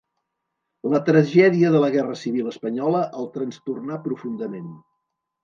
La 0.93 1.01
tragèdia 1.09 1.69
de 1.75 1.81
la 1.83 1.89
guerra 1.97 2.15
civil 2.23 2.49
espanyola 2.53 3.03
el 3.21 3.29
trastornà 3.37 4.01
profundament. 4.09 4.75